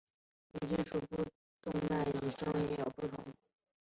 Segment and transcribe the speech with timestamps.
[0.51, 0.99] 不同金属
[1.61, 3.23] 的脉动声也有所不同。